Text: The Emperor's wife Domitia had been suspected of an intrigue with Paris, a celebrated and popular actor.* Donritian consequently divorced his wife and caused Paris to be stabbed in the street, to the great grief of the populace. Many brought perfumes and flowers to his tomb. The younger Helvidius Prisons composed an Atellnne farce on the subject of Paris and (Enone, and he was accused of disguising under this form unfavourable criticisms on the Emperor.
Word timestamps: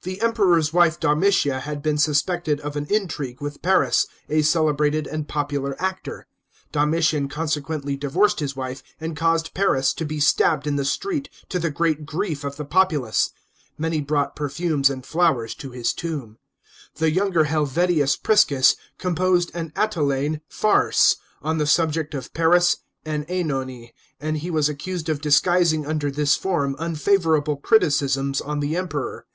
The 0.00 0.22
Emperor's 0.22 0.72
wife 0.72 0.98
Domitia 0.98 1.60
had 1.60 1.82
been 1.82 1.98
suspected 1.98 2.58
of 2.60 2.74
an 2.74 2.86
intrigue 2.86 3.42
with 3.42 3.60
Paris, 3.60 4.06
a 4.26 4.40
celebrated 4.40 5.06
and 5.06 5.28
popular 5.28 5.76
actor.* 5.78 6.26
Donritian 6.72 7.28
consequently 7.28 7.94
divorced 7.94 8.40
his 8.40 8.56
wife 8.56 8.82
and 8.98 9.14
caused 9.14 9.52
Paris 9.52 9.92
to 9.92 10.06
be 10.06 10.20
stabbed 10.20 10.66
in 10.66 10.76
the 10.76 10.86
street, 10.86 11.28
to 11.50 11.58
the 11.58 11.70
great 11.70 12.06
grief 12.06 12.44
of 12.44 12.56
the 12.56 12.64
populace. 12.64 13.30
Many 13.76 14.00
brought 14.00 14.34
perfumes 14.34 14.88
and 14.88 15.04
flowers 15.04 15.54
to 15.56 15.70
his 15.70 15.92
tomb. 15.92 16.38
The 16.94 17.10
younger 17.10 17.44
Helvidius 17.44 18.16
Prisons 18.16 18.74
composed 18.96 19.50
an 19.52 19.72
Atellnne 19.76 20.40
farce 20.48 21.16
on 21.42 21.58
the 21.58 21.66
subject 21.66 22.14
of 22.14 22.32
Paris 22.32 22.78
and 23.04 23.26
(Enone, 23.28 23.92
and 24.18 24.38
he 24.38 24.50
was 24.50 24.70
accused 24.70 25.10
of 25.10 25.20
disguising 25.20 25.84
under 25.84 26.10
this 26.10 26.36
form 26.36 26.74
unfavourable 26.78 27.58
criticisms 27.58 28.40
on 28.40 28.60
the 28.60 28.74
Emperor. 28.74 29.26